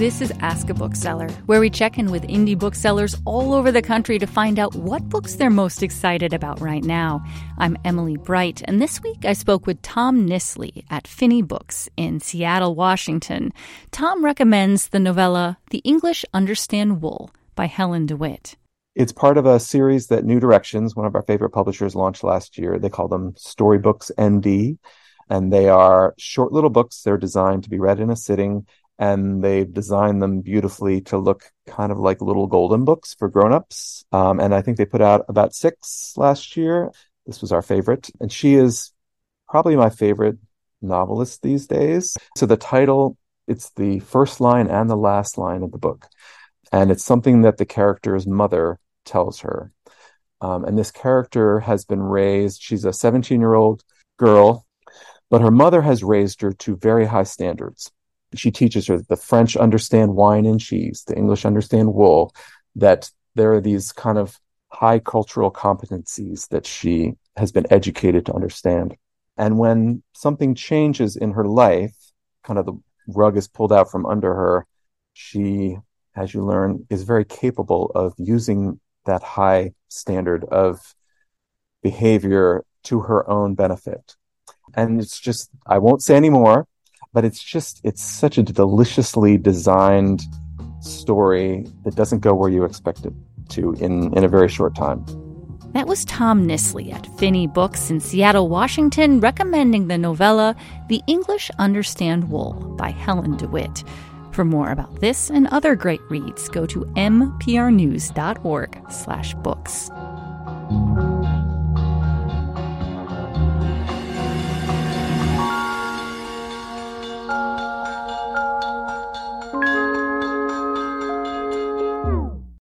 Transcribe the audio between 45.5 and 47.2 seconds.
of the book, and it's